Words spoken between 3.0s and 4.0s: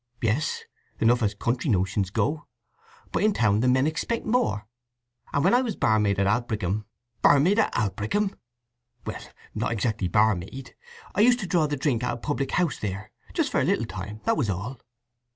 But in town the men